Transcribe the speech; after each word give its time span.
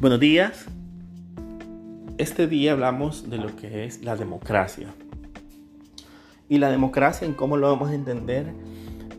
Buenos 0.00 0.20
días. 0.20 0.64
Este 2.18 2.46
día 2.46 2.70
hablamos 2.70 3.28
de 3.28 3.36
lo 3.36 3.56
que 3.56 3.84
es 3.84 4.04
la 4.04 4.14
democracia. 4.14 4.94
Y 6.48 6.58
la 6.58 6.70
democracia 6.70 7.26
en 7.26 7.34
cómo 7.34 7.56
lo 7.56 7.68
vamos 7.68 7.90
a 7.90 7.94
entender 7.94 8.46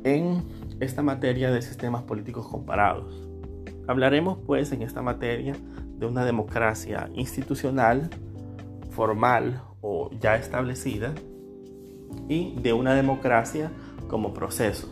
en 0.05 0.41
esta 0.79 1.02
materia 1.04 1.52
de 1.52 1.61
sistemas 1.61 2.04
políticos 2.04 2.47
comparados. 2.47 3.13
Hablaremos 3.89 4.38
pues 4.47 4.71
en 4.71 4.81
esta 4.81 5.02
materia 5.02 5.54
de 5.97 6.05
una 6.05 6.23
democracia 6.23 7.09
institucional, 7.14 8.09
formal 8.91 9.61
o 9.82 10.09
ya 10.21 10.38
establecida 10.38 11.14
y 12.30 12.55
de 12.61 12.71
una 12.71 12.93
democracia 12.93 13.70
como 14.07 14.34
proceso. 14.34 14.89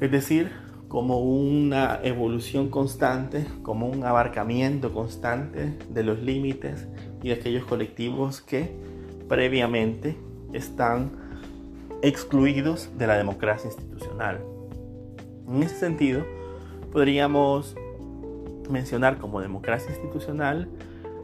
Es 0.00 0.10
decir, 0.10 0.50
como 0.88 1.20
una 1.20 2.00
evolución 2.02 2.70
constante, 2.70 3.46
como 3.62 3.88
un 3.88 4.04
abarcamiento 4.04 4.92
constante 4.92 5.76
de 5.90 6.02
los 6.02 6.18
límites 6.20 6.88
y 7.22 7.28
de 7.28 7.34
aquellos 7.34 7.64
colectivos 7.64 8.40
que 8.40 8.74
previamente 9.28 10.16
están 10.52 11.10
excluidos 12.02 12.90
de 12.96 13.06
la 13.06 13.16
democracia 13.18 13.68
institucional. 13.68 14.40
En 15.46 15.62
ese 15.62 15.76
sentido, 15.76 16.24
podríamos 16.90 17.76
mencionar 18.70 19.18
como 19.18 19.40
democracia 19.40 19.90
institucional 19.90 20.68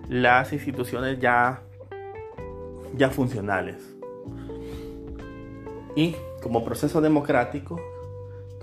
las 0.09 0.52
instituciones 0.52 1.18
ya, 1.20 1.62
ya 2.96 3.09
funcionales. 3.09 3.76
Y 5.96 6.16
como 6.42 6.65
proceso 6.65 7.01
democrático, 7.01 7.80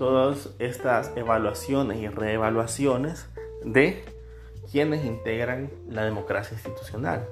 todas 0.02 0.48
estas 0.58 1.12
evaluaciones 1.14 1.98
y 1.98 2.08
reevaluaciones 2.08 3.28
de 3.64 4.02
quienes 4.68 5.04
integran 5.04 5.70
la 5.88 6.04
democracia 6.04 6.56
institucional. 6.56 7.24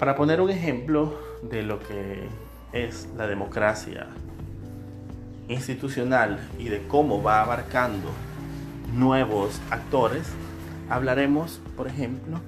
Para 0.00 0.16
poner 0.16 0.40
un 0.40 0.50
ejemplo 0.50 1.16
de 1.42 1.62
lo 1.62 1.78
que 1.78 2.26
es 2.72 3.08
la 3.16 3.28
democracia 3.28 4.08
institucional 5.46 6.40
y 6.58 6.70
de 6.70 6.88
cómo 6.88 7.22
va 7.22 7.42
abarcando 7.42 8.08
nuevos 8.92 9.60
actores, 9.70 10.26
hablaremos, 10.90 11.60
por 11.76 11.86
ejemplo, 11.86 12.40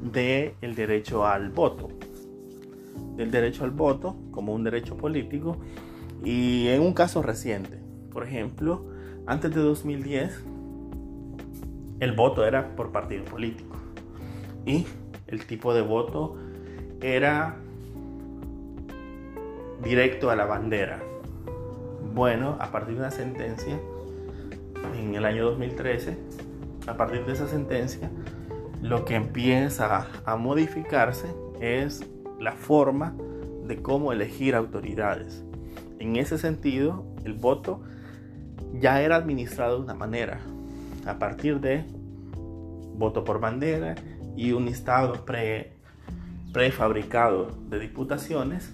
del 0.00 0.54
el 0.60 0.76
derecho 0.76 1.26
al 1.26 1.50
voto. 1.50 1.88
Del 3.16 3.32
derecho 3.32 3.64
al 3.64 3.72
voto 3.72 4.14
como 4.30 4.54
un 4.54 4.62
derecho 4.62 4.96
político 4.96 5.56
y 6.24 6.68
en 6.68 6.80
un 6.80 6.94
caso 6.94 7.22
reciente. 7.22 7.78
Por 8.10 8.24
ejemplo, 8.24 8.84
antes 9.26 9.54
de 9.54 9.60
2010, 9.60 10.44
el 12.00 12.12
voto 12.12 12.44
era 12.44 12.74
por 12.76 12.92
partido 12.92 13.24
político. 13.24 13.76
Y 14.64 14.86
el 15.26 15.46
tipo 15.46 15.74
de 15.74 15.82
voto 15.82 16.36
era 17.00 17.56
directo 19.82 20.30
a 20.30 20.36
la 20.36 20.46
bandera. 20.46 21.02
Bueno, 22.14 22.56
a 22.60 22.70
partir 22.70 22.94
de 22.94 23.00
una 23.00 23.10
sentencia 23.10 23.78
en 24.96 25.14
el 25.14 25.24
año 25.24 25.44
2013, 25.44 26.16
a 26.86 26.96
partir 26.96 27.24
de 27.26 27.32
esa 27.32 27.48
sentencia, 27.48 28.10
lo 28.80 29.04
que 29.04 29.14
empieza 29.14 30.06
a 30.24 30.36
modificarse 30.36 31.26
es 31.60 32.04
la 32.38 32.52
forma 32.52 33.14
de 33.66 33.80
cómo 33.82 34.12
elegir 34.12 34.54
autoridades. 34.54 35.44
En 36.04 36.16
ese 36.16 36.36
sentido, 36.36 37.02
el 37.24 37.32
voto 37.32 37.80
ya 38.78 39.00
era 39.00 39.16
administrado 39.16 39.78
de 39.78 39.84
una 39.84 39.94
manera, 39.94 40.38
a 41.06 41.18
partir 41.18 41.60
de 41.60 41.82
voto 42.98 43.24
por 43.24 43.40
bandera 43.40 43.94
y 44.36 44.52
un 44.52 44.66
listado 44.66 45.24
pre, 45.24 45.78
prefabricado 46.52 47.52
de 47.70 47.80
diputaciones, 47.80 48.70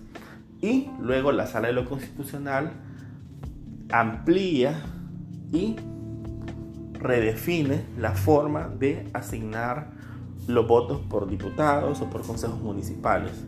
y 0.61 0.91
luego 1.01 1.31
la 1.31 1.47
sala 1.47 1.69
de 1.69 1.75
lo 1.75 1.85
constitucional 1.85 2.73
amplía 3.93 4.83
y 5.53 5.77
redefine 6.95 7.85
la 7.97 8.11
forma 8.11 8.67
de 8.67 9.09
asignar 9.13 9.93
los 10.49 10.67
votos 10.67 11.01
por 11.09 11.31
diputados 11.31 12.01
o 12.01 12.11
por 12.11 12.23
consejos 12.23 12.61
municipales. 12.61 13.47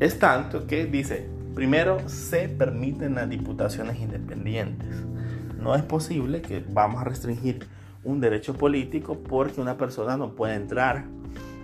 Es 0.00 0.18
tanto 0.18 0.66
que 0.66 0.86
dice, 0.86 1.35
primero 1.56 2.06
se 2.06 2.50
permiten 2.50 3.14
las 3.14 3.30
diputaciones 3.30 3.98
independientes. 3.98 4.94
No 5.58 5.74
es 5.74 5.82
posible 5.82 6.42
que 6.42 6.62
vamos 6.68 7.00
a 7.00 7.04
restringir 7.04 7.66
un 8.04 8.20
derecho 8.20 8.54
político 8.54 9.18
porque 9.18 9.62
una 9.62 9.78
persona 9.78 10.18
no 10.18 10.32
puede 10.32 10.54
entrar 10.54 11.06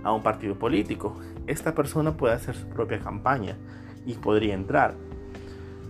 a 0.02 0.12
un 0.12 0.22
partido 0.22 0.58
político. 0.58 1.20
Esta 1.46 1.74
persona 1.74 2.16
puede 2.16 2.32
hacer 2.32 2.56
su 2.56 2.66
propia 2.68 3.00
campaña 3.00 3.58
y 4.06 4.14
podría 4.14 4.54
entrar. 4.54 4.94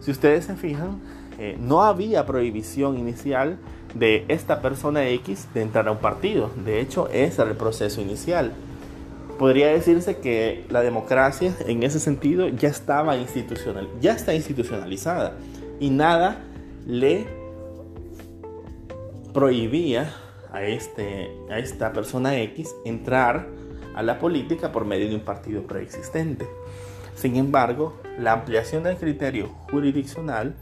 Si 0.01 0.11
ustedes 0.11 0.47
se 0.47 0.57
fijan, 0.57 1.01
eh, 1.39 1.57
no 1.61 1.83
había 1.83 2.27
prohibición 2.27 2.99
inicial 2.99 3.59
de 3.95 4.25
esta 4.27 4.61
persona 4.61 5.07
X 5.07 5.47
de 5.55 5.63
entrar 5.63 5.87
a 5.87 5.93
un 5.93 5.99
partido. 5.99 6.51
De 6.65 6.81
hecho, 6.81 7.09
ese 7.09 7.41
era 7.41 7.53
el 7.53 7.57
proceso 7.57 8.01
inicial. 8.01 8.53
Podría 9.39 9.69
decirse 9.69 10.19
que 10.19 10.65
la 10.69 10.83
democracia 10.83 11.55
en 11.67 11.83
ese 11.83 11.99
sentido 11.99 12.49
ya 12.49 12.69
estaba 12.69 13.17
institucional, 13.17 13.89
ya 14.01 14.13
está 14.13 14.35
institucionalizada 14.35 15.37
y 15.81 15.91
nada 15.91 16.45
le 16.87 17.27
prohibía 19.35 20.15
a, 20.53 20.63
este, 20.63 21.31
a 21.51 21.59
esta 21.59 21.93
persona 21.93 22.39
X 22.41 22.75
entrar 22.85 23.49
a 23.95 24.03
la 24.03 24.19
política 24.19 24.71
por 24.71 24.85
medio 24.85 25.09
de 25.09 25.17
un 25.17 25.23
partido 25.23 25.63
preexistente. 25.63 26.47
Sin 27.15 27.37
embargo, 27.37 28.01
la 28.19 28.33
ampliación 28.33 28.85
del 28.85 28.97
criterio 28.97 29.49
jurisdiccional 29.71 30.55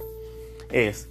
es 0.71 1.09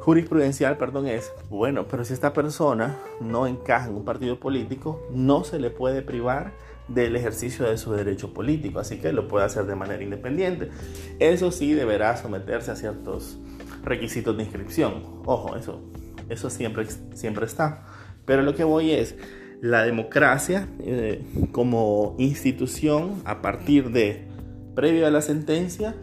jurisprudencial, 0.00 0.76
perdón, 0.76 1.06
es, 1.06 1.32
bueno, 1.48 1.86
pero 1.88 2.04
si 2.04 2.12
esta 2.12 2.32
persona 2.32 2.98
no 3.20 3.46
encaja 3.46 3.88
en 3.88 3.94
un 3.94 4.04
partido 4.04 4.40
político, 4.40 5.06
no 5.12 5.44
se 5.44 5.58
le 5.58 5.70
puede 5.70 6.02
privar 6.02 6.52
del 6.88 7.14
ejercicio 7.14 7.68
de 7.68 7.78
su 7.78 7.92
derecho 7.92 8.34
político, 8.34 8.80
así 8.80 8.98
que 8.98 9.12
lo 9.12 9.28
puede 9.28 9.44
hacer 9.44 9.66
de 9.66 9.76
manera 9.76 10.02
independiente. 10.02 10.70
Eso 11.18 11.52
sí 11.52 11.72
deberá 11.74 12.16
someterse 12.16 12.70
a 12.70 12.76
ciertos 12.76 13.38
requisitos 13.84 14.36
de 14.36 14.42
inscripción. 14.42 15.04
Ojo, 15.24 15.56
eso, 15.56 15.80
eso 16.28 16.50
siempre, 16.50 16.86
siempre 17.14 17.46
está. 17.46 17.84
Pero 18.24 18.42
lo 18.42 18.54
que 18.54 18.64
voy 18.64 18.92
es, 18.92 19.14
la 19.60 19.84
democracia 19.84 20.68
eh, 20.80 21.22
como 21.52 22.16
institución 22.18 23.22
a 23.24 23.42
partir 23.42 23.90
de, 23.90 24.26
previo 24.74 25.06
a 25.06 25.10
la 25.10 25.20
sentencia, 25.20 25.94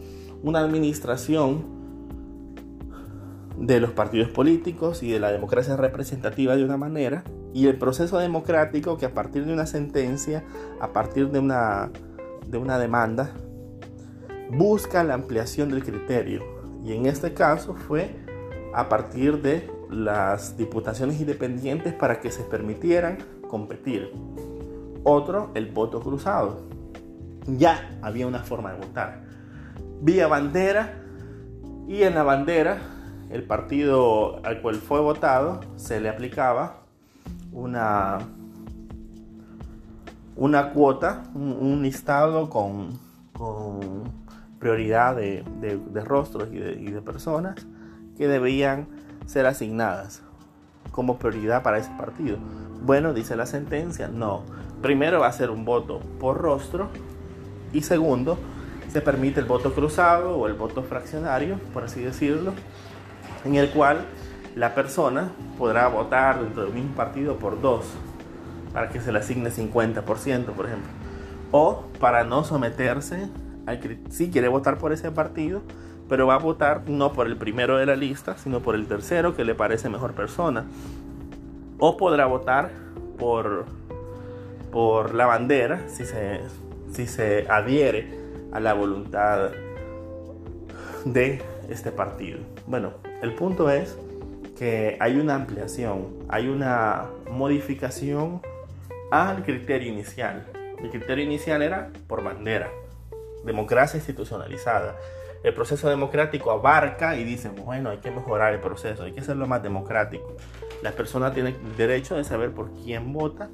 una 0.43 0.59
administración 0.59 1.76
de 3.57 3.79
los 3.79 3.91
partidos 3.91 4.29
políticos 4.29 5.01
y 5.03 5.11
de 5.11 5.19
la 5.19 5.31
democracia 5.31 5.75
representativa 5.75 6.55
de 6.55 6.63
una 6.63 6.77
manera, 6.77 7.23
y 7.53 7.67
el 7.67 7.77
proceso 7.77 8.19
democrático 8.19 8.97
que 8.97 9.05
a 9.05 9.13
partir 9.13 9.45
de 9.45 9.53
una 9.53 9.65
sentencia, 9.65 10.43
a 10.79 10.89
partir 10.89 11.31
de 11.31 11.39
una, 11.39 11.91
de 12.47 12.57
una 12.57 12.77
demanda, 12.77 13.31
busca 14.51 15.03
la 15.03 15.15
ampliación 15.15 15.69
del 15.69 15.83
criterio. 15.83 16.43
Y 16.83 16.93
en 16.93 17.07
este 17.07 17.33
caso 17.33 17.73
fue 17.73 18.15
a 18.73 18.89
partir 18.89 19.41
de 19.41 19.69
las 19.89 20.57
diputaciones 20.57 21.19
independientes 21.19 21.93
para 21.93 22.19
que 22.19 22.31
se 22.31 22.43
permitieran 22.43 23.17
competir. 23.49 24.11
Otro, 25.03 25.51
el 25.55 25.67
voto 25.71 26.01
cruzado. 26.01 26.67
Ya 27.47 27.97
había 28.01 28.27
una 28.27 28.43
forma 28.43 28.73
de 28.73 28.79
votar. 28.85 29.23
Vía 30.01 30.27
bandera 30.27 31.01
y 31.87 32.03
en 32.03 32.13
la 32.13 32.23
bandera 32.23 32.77
el 33.29 33.43
partido 33.43 34.45
al 34.45 34.61
cual 34.61 34.75
fue 34.75 34.99
votado 35.01 35.61
se 35.75 35.99
le 35.99 36.09
aplicaba 36.09 36.77
una, 37.51 38.19
una 40.35 40.71
cuota, 40.71 41.23
un, 41.33 41.81
listado 41.81 42.49
con, 42.49 42.99
prioridad 44.59 45.15
de, 45.15 45.43
rostros 46.05 46.49
y 46.51 46.57
de, 46.59 47.01
personas 47.01 47.55
que 48.17 48.27
debían 48.27 48.87
ser 49.25 49.45
asignadas 49.45 50.21
como 50.91 51.17
prioridad 51.17 51.63
para 51.63 51.77
ese 51.77 51.91
partido. 51.97 52.37
Bueno, 52.81 53.13
dice 53.13 53.35
la 53.35 53.45
sentencia, 53.45 54.07
no. 54.07 54.43
Primero 54.81 55.19
va 55.19 55.27
a 55.27 55.31
ser 55.31 55.49
un 55.49 55.65
voto 55.65 55.99
por 56.19 56.37
rostro 56.37 56.89
y 57.73 57.81
segundo, 57.81 58.37
se 58.89 59.01
permite 59.01 59.39
el 59.39 59.45
voto 59.45 59.73
cruzado 59.73 60.37
o 60.37 60.47
el 60.47 60.53
voto 60.53 60.83
fraccionario, 60.83 61.59
por 61.73 61.83
así 61.83 62.01
decirlo, 62.01 62.53
en 63.45 63.55
el 63.55 63.69
cual 63.69 64.05
la 64.55 64.73
persona 64.73 65.29
podrá 65.57 65.87
votar 65.87 66.41
dentro 66.41 66.63
del 66.63 66.73
mismo 66.73 66.95
partido 66.95 67.35
por 67.37 67.61
dos, 67.61 67.85
para 68.73 68.89
que 68.89 68.99
se 68.99 69.11
le 69.11 69.19
asigne 69.19 69.49
50%, 69.49 70.45
por 70.45 70.65
ejemplo. 70.65 70.89
O 71.51 71.83
para 71.99 72.23
no 72.23 72.43
someterse, 72.43 73.29
si 74.09 74.29
quiere 74.29 74.47
votar 74.47 74.77
por 74.77 74.93
ese 74.93 75.11
partido, 75.11 75.61
pero 76.09 76.27
va 76.27 76.35
a 76.35 76.39
votar 76.39 76.89
no 76.89 77.13
por 77.13 77.27
el 77.27 77.37
primero 77.37 77.77
de 77.77 77.85
la 77.85 77.95
lista, 77.95 78.37
sino 78.37 78.61
por 78.61 78.75
el 78.75 78.87
tercero 78.87 79.35
que 79.35 79.43
le 79.43 79.55
parece 79.55 79.89
mejor 79.89 80.13
persona. 80.13 80.65
o 81.79 81.95
podrá 81.95 82.25
votar 82.25 82.71
por, 83.19 83.65
por 84.71 85.13
la 85.13 85.27
bandera 85.27 85.87
si 85.87 86.05
se, 86.05 86.41
si 86.91 87.05
se 87.05 87.45
adhiere 87.49 88.17
a 88.51 88.59
la 88.59 88.73
voluntad 88.73 89.51
de 91.05 91.41
este 91.69 91.91
partido. 91.91 92.39
Bueno, 92.65 92.93
el 93.21 93.33
punto 93.33 93.69
es 93.69 93.97
que 94.57 94.97
hay 94.99 95.17
una 95.17 95.35
ampliación, 95.35 96.07
hay 96.29 96.47
una 96.47 97.05
modificación 97.31 98.41
al 99.11 99.43
criterio 99.43 99.91
inicial. 99.91 100.45
El 100.81 100.89
criterio 100.89 101.23
inicial 101.23 101.61
era 101.61 101.91
por 102.07 102.23
bandera, 102.23 102.69
democracia 103.45 103.97
institucionalizada. 103.97 104.95
El 105.43 105.53
proceso 105.53 105.89
democrático 105.89 106.51
abarca 106.51 107.15
y 107.15 107.23
dice, 107.23 107.49
bueno, 107.49 107.89
hay 107.89 107.97
que 107.97 108.11
mejorar 108.11 108.53
el 108.53 108.59
proceso, 108.59 109.03
hay 109.03 109.13
que 109.13 109.21
hacerlo 109.21 109.47
más 109.47 109.63
democrático. 109.63 110.35
La 110.81 110.91
persona 110.91 111.31
tiene 111.31 111.55
derecho 111.77 112.15
de 112.15 112.23
saber 112.23 112.51
por 112.51 112.71
quién 112.83 113.13
vota 113.13 113.49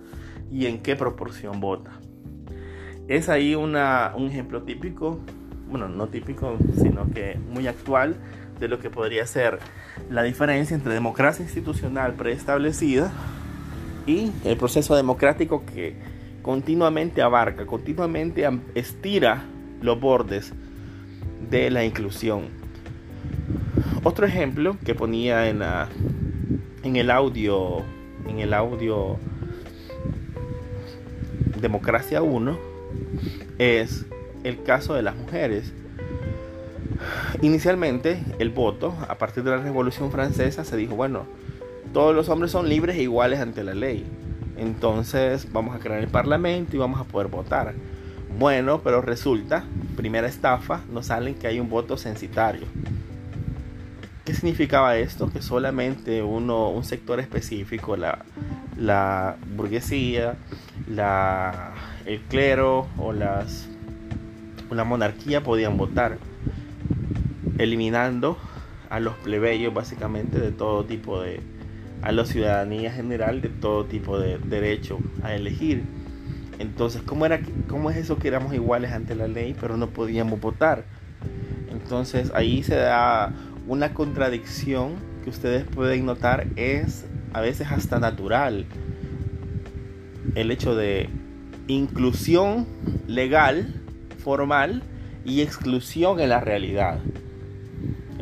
y 0.52 0.66
en 0.66 0.82
qué 0.82 0.96
proporción 0.96 1.60
vota. 1.60 1.92
Es 3.08 3.28
ahí 3.30 3.56
una, 3.56 4.14
un 4.16 4.28
ejemplo 4.28 4.64
típico, 4.64 5.20
bueno, 5.68 5.90
no 5.90 6.08
típico, 6.08 6.58
sino 6.78 7.10
que 7.12 7.38
muy 7.50 7.68
actual 7.68 8.16
de 8.64 8.70
lo 8.70 8.80
que 8.80 8.90
podría 8.90 9.28
ser 9.28 9.60
la 10.10 10.24
diferencia 10.24 10.74
entre 10.74 10.94
democracia 10.94 11.44
institucional 11.44 12.14
preestablecida 12.14 13.12
y 14.08 14.32
el 14.46 14.56
proceso 14.56 14.96
democrático 14.96 15.66
que 15.66 15.96
continuamente 16.42 17.22
abarca, 17.22 17.66
continuamente 17.66 18.48
estira 18.74 19.44
los 19.82 20.00
bordes 20.00 20.54
de 21.50 21.70
la 21.72 21.84
inclusión. 21.84 22.44
Otro 24.04 24.26
ejemplo 24.26 24.78
que 24.86 24.96
ponía 24.96 25.50
en, 25.50 25.62
el 26.96 27.12
audio, 27.12 27.84
en 28.28 28.40
el 28.40 28.54
audio 28.54 29.18
Democracia 31.60 32.22
1, 32.22 32.58
es 33.60 34.06
el 34.46 34.64
caso 34.64 34.94
de 34.94 35.04
las 35.04 35.16
mujeres. 35.18 35.74
Inicialmente 37.42 38.24
el 38.40 38.50
voto, 38.50 38.96
a 39.08 39.18
partir 39.18 39.44
de 39.44 39.52
la 39.52 39.58
Revolución 39.58 40.12
Francesa, 40.12 40.64
se 40.64 40.78
dijo, 40.78 40.96
bueno, 40.96 41.26
todos 41.94 42.16
los 42.16 42.30
hombres 42.30 42.52
son 42.52 42.70
libres 42.70 42.96
e 42.96 43.04
iguales 43.04 43.40
ante 43.40 43.64
la 43.64 43.74
ley. 43.74 44.06
Entonces 44.58 45.52
vamos 45.52 45.76
a 45.76 45.80
crear 45.80 46.00
el 46.00 46.08
Parlamento 46.08 46.76
y 46.76 46.80
vamos 46.80 47.00
a 47.00 47.04
poder 47.04 47.28
votar. 47.28 47.74
Bueno, 48.38 48.82
pero 48.84 49.02
resulta, 49.02 49.64
primera 49.96 50.28
estafa, 50.28 50.82
nos 50.92 51.08
salen 51.08 51.36
que 51.36 51.48
hay 51.48 51.60
un 51.60 51.70
voto 51.70 51.98
censitario. 51.98 52.66
¿Qué 54.26 54.34
significaba 54.34 54.96
esto? 54.98 55.30
Que 55.30 55.42
solamente 55.42 56.24
uno, 56.24 56.70
un 56.70 56.84
sector 56.84 57.20
específico, 57.20 57.98
la, 57.98 58.20
la 58.78 59.36
burguesía, 59.56 60.36
la, 60.90 61.74
el 62.06 62.22
clero 62.22 62.88
o, 62.98 63.12
las, 63.12 63.68
o 64.70 64.76
la 64.76 64.84
monarquía 64.84 65.44
podían 65.44 65.78
votar, 65.78 66.18
eliminando 67.58 68.38
a 68.90 69.00
los 69.00 69.16
plebeyos 69.16 69.74
básicamente 69.74 70.40
de 70.40 70.52
todo 70.52 70.86
tipo 70.86 71.22
de, 71.22 71.42
a 72.02 72.12
la 72.12 72.26
ciudadanía 72.26 72.92
general 72.92 73.42
de 73.42 73.50
todo 73.50 73.86
tipo 73.86 74.20
de 74.20 74.38
derecho 74.38 75.00
a 75.24 75.34
elegir. 75.34 75.84
Entonces, 76.60 77.02
¿cómo, 77.02 77.26
era, 77.26 77.40
¿cómo 77.68 77.90
es 77.90 77.98
eso 77.98 78.18
que 78.18 78.28
éramos 78.28 78.54
iguales 78.54 78.92
ante 78.92 79.16
la 79.16 79.28
ley, 79.28 79.56
pero 79.60 79.78
no 79.78 79.90
podíamos 79.90 80.40
votar? 80.40 80.86
Entonces, 81.72 82.32
ahí 82.36 82.64
se 82.64 82.76
da 82.76 83.34
una 83.68 83.94
contradicción 83.94 84.96
que 85.24 85.30
ustedes 85.30 85.64
pueden 85.64 86.06
notar, 86.06 86.48
es 86.56 87.06
a 87.34 87.42
veces 87.42 87.68
hasta 87.72 88.00
natural. 88.00 88.66
El 90.36 90.52
hecho 90.52 90.76
de 90.76 91.10
inclusión 91.68 92.68
legal, 93.08 93.82
formal, 94.24 94.84
y 95.26 95.42
exclusión 95.42 96.20
en 96.20 96.30
la 96.30 96.42
realidad. 96.42 97.00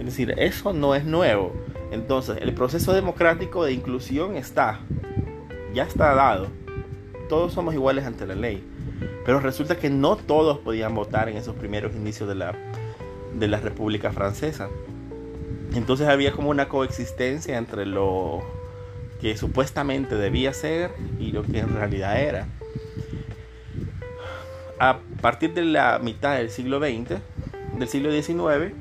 Es 0.01 0.05
decir, 0.05 0.33
eso 0.37 0.73
no 0.73 0.95
es 0.95 1.05
nuevo. 1.05 1.53
Entonces, 1.91 2.39
el 2.41 2.55
proceso 2.55 2.91
democrático 2.91 3.63
de 3.63 3.73
inclusión 3.73 4.35
está, 4.35 4.79
ya 5.75 5.83
está 5.83 6.15
dado. 6.15 6.47
Todos 7.29 7.53
somos 7.53 7.75
iguales 7.75 8.05
ante 8.05 8.25
la 8.25 8.33
ley. 8.33 8.63
Pero 9.23 9.39
resulta 9.39 9.77
que 9.77 9.91
no 9.91 10.15
todos 10.15 10.57
podían 10.57 10.95
votar 10.95 11.29
en 11.29 11.37
esos 11.37 11.55
primeros 11.55 11.93
inicios 11.95 12.27
de 12.27 12.33
la, 12.33 12.55
de 13.37 13.47
la 13.47 13.59
República 13.59 14.11
Francesa. 14.11 14.69
Entonces 15.75 16.07
había 16.07 16.31
como 16.31 16.49
una 16.49 16.67
coexistencia 16.67 17.59
entre 17.59 17.85
lo 17.85 18.41
que 19.21 19.37
supuestamente 19.37 20.15
debía 20.15 20.51
ser 20.51 20.95
y 21.19 21.31
lo 21.31 21.43
que 21.43 21.59
en 21.59 21.75
realidad 21.75 22.19
era. 22.19 22.47
A 24.79 24.97
partir 25.21 25.53
de 25.53 25.61
la 25.63 25.99
mitad 25.99 26.37
del 26.37 26.49
siglo 26.49 26.79
XX, 26.79 27.19
del 27.77 27.87
siglo 27.87 28.11
XIX, 28.11 28.73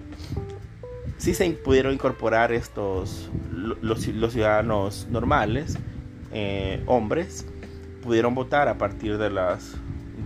sí 1.20 1.34
se 1.34 1.50
pudieron 1.50 1.92
incorporar 1.92 2.50
estos, 2.50 3.30
los, 3.52 4.00
ciudadanos 4.00 5.06
normales, 5.10 5.78
eh, 6.32 6.82
hombres, 6.86 7.46
pudieron 8.02 8.34
votar 8.34 8.68
a 8.68 8.78
partir 8.78 9.18
de 9.18 9.28
las 9.28 9.74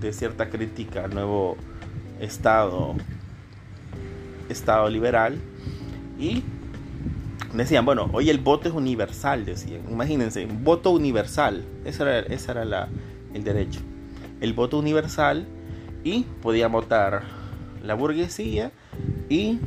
de 0.00 0.12
cierta 0.12 0.50
crítica 0.50 1.04
al 1.04 1.14
nuevo 1.14 1.56
estado 2.20 2.94
estado 4.48 4.88
liberal 4.90 5.38
y 6.18 6.42
decían 7.54 7.84
bueno 7.86 8.10
hoy 8.12 8.28
el 8.28 8.38
voto 8.38 8.68
es 8.68 8.74
universal 8.74 9.44
decían. 9.44 9.80
Imagínense 9.90 10.46
voto 10.46 10.90
universal 10.90 11.64
ese 11.84 12.02
era, 12.02 12.20
ese 12.20 12.50
era 12.52 12.88
el 13.32 13.42
derecho. 13.42 13.80
El 14.40 14.52
voto 14.52 14.78
universal 14.78 15.46
y 16.04 16.22
podía 16.42 16.68
votar 16.68 17.22
la 17.82 17.94
burguesía 17.94 18.70
y 19.28 19.58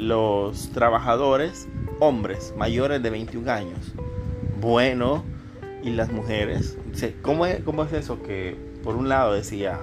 los 0.00 0.70
trabajadores 0.70 1.68
hombres 2.00 2.54
mayores 2.56 3.02
de 3.02 3.10
21 3.10 3.50
años. 3.50 3.92
Bueno, 4.60 5.22
y 5.82 5.90
las 5.90 6.10
mujeres. 6.10 6.76
¿Cómo 7.22 7.46
es, 7.46 7.62
cómo 7.62 7.84
es 7.84 7.92
eso 7.92 8.22
que 8.22 8.56
por 8.82 8.96
un 8.96 9.08
lado 9.08 9.34
decía 9.34 9.78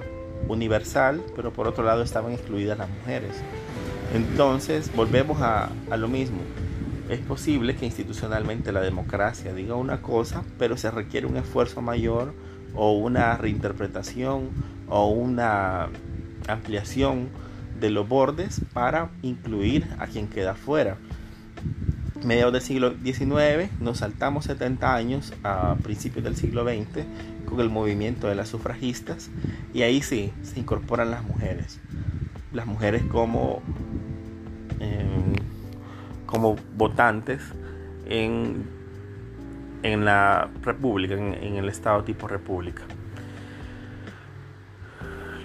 universal, 0.48 1.24
pero 1.36 1.54
por 1.54 1.68
otro 1.68 1.84
lado 1.84 2.02
estaban 2.02 2.32
excluidas 2.34 2.80
las 2.80 2.90
mujeres? 2.90 3.36
Entonces, 4.14 4.92
volvemos 4.96 5.42
a, 5.42 5.70
a 5.92 5.98
lo 5.98 6.08
mismo. 6.08 6.40
Es 7.10 7.20
posible 7.20 7.76
que 7.76 7.86
institucionalmente 7.86 8.72
la 8.72 8.82
democracia 8.82 9.54
diga 9.54 9.76
una 9.76 10.02
cosa, 10.02 10.44
pero 10.58 10.78
se 10.78 10.90
requiere 10.90 11.28
un 11.28 11.38
esfuerzo 11.38 11.82
mayor 11.82 12.34
o 12.76 12.94
una 12.94 13.38
reinterpretación 13.38 14.50
o 14.90 15.08
una 15.10 15.90
ampliación 16.48 17.30
de 17.80 17.90
los 17.90 18.08
bordes 18.08 18.62
para 18.74 19.10
incluir 19.22 19.88
a 20.00 20.08
quien 20.08 20.28
queda 20.28 20.56
fuera. 20.56 20.98
Mediados 22.24 22.54
del 22.54 22.62
siglo 22.62 22.94
XIX, 23.04 23.72
nos 23.80 24.00
saltamos 24.00 24.46
70 24.46 24.96
años 24.96 25.34
a 25.44 25.76
principios 25.84 26.24
del 26.24 26.36
siglo 26.36 26.64
XX 26.64 27.06
con 27.46 27.60
el 27.60 27.70
movimiento 27.70 28.28
de 28.28 28.36
las 28.36 28.50
sufragistas 28.50 29.30
y 29.74 29.84
ahí 29.84 30.02
sí 30.02 30.34
se 30.42 30.60
incorporan 30.60 31.12
las 31.12 31.24
mujeres. 31.24 31.80
Las 32.54 32.66
mujeres 32.66 33.04
como, 33.04 33.62
em, 34.80 35.36
como 36.26 36.56
votantes 36.76 37.42
en, 38.08 38.66
en 39.84 40.06
la 40.06 40.50
república, 40.64 41.14
en 41.14 41.56
el 41.56 41.70
estado 41.70 42.04
tipo 42.04 42.28
república. 42.28 42.84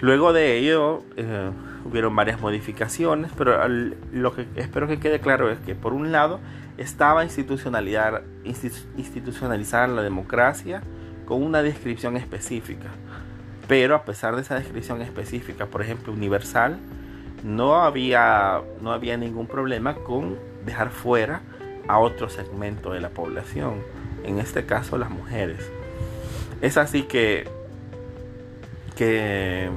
Luego 0.03 0.33
de 0.33 0.57
ello 0.57 1.01
eh, 1.15 1.49
hubieron 1.85 2.15
varias 2.15 2.39
modificaciones, 2.39 3.31
pero 3.37 3.67
lo 3.67 4.35
que 4.35 4.47
espero 4.55 4.87
que 4.87 4.99
quede 4.99 5.19
claro 5.19 5.51
es 5.51 5.59
que 5.59 5.75
por 5.75 5.93
un 5.93 6.11
lado 6.11 6.39
estaba 6.77 7.23
institucionalizada 7.23 9.87
la 9.87 10.01
democracia 10.01 10.81
con 11.25 11.43
una 11.43 11.61
descripción 11.61 12.17
específica, 12.17 12.89
pero 13.67 13.95
a 13.95 14.03
pesar 14.03 14.35
de 14.35 14.41
esa 14.41 14.55
descripción 14.55 15.01
específica, 15.01 15.67
por 15.67 15.81
ejemplo 15.81 16.13
universal, 16.13 16.79
no 17.43 17.83
había, 17.83 18.61
no 18.81 18.91
había 18.91 19.17
ningún 19.17 19.47
problema 19.47 19.95
con 19.95 20.37
dejar 20.65 20.89
fuera 20.89 21.41
a 21.87 21.99
otro 21.99 22.29
segmento 22.29 22.93
de 22.93 23.01
la 23.01 23.09
población, 23.09 23.81
en 24.23 24.39
este 24.39 24.65
caso 24.65 24.97
las 24.97 25.09
mujeres. 25.09 25.69
Es 26.61 26.77
así 26.77 27.03
que, 27.03 27.47
que 28.95 29.69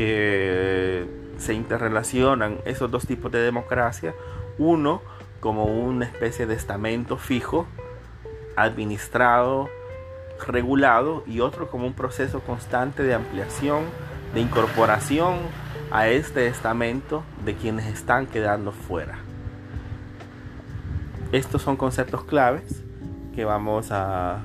que 0.00 1.04
se 1.36 1.52
interrelacionan 1.52 2.56
esos 2.64 2.90
dos 2.90 3.06
tipos 3.06 3.30
de 3.30 3.40
democracia. 3.40 4.14
Uno 4.56 5.02
como 5.40 5.64
una 5.64 6.06
especie 6.06 6.46
de 6.46 6.54
estamento 6.54 7.18
fijo, 7.18 7.66
administrado, 8.56 9.68
regulado, 10.46 11.22
y 11.26 11.40
otro 11.40 11.70
como 11.70 11.86
un 11.86 11.92
proceso 11.92 12.40
constante 12.40 13.02
de 13.02 13.12
ampliación, 13.12 13.84
de 14.32 14.40
incorporación 14.40 15.36
a 15.90 16.08
este 16.08 16.46
estamento 16.46 17.22
de 17.44 17.56
quienes 17.56 17.84
están 17.84 18.26
quedando 18.26 18.72
fuera. 18.72 19.18
Estos 21.30 21.60
son 21.60 21.76
conceptos 21.76 22.24
claves 22.24 22.82
que 23.34 23.44
vamos 23.44 23.92
a, 23.92 24.40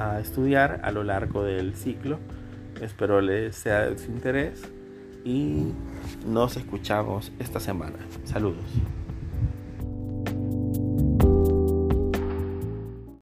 a 0.00 0.18
estudiar 0.18 0.80
a 0.82 0.90
lo 0.90 1.04
largo 1.04 1.44
del 1.44 1.76
ciclo. 1.76 2.18
Espero 2.80 3.20
les 3.20 3.54
sea 3.54 3.82
de 3.82 3.98
su 3.98 4.10
interés 4.10 4.68
y 5.26 5.72
nos 6.24 6.56
escuchamos 6.56 7.32
esta 7.40 7.58
semana. 7.58 7.98
Saludos. 8.24 8.64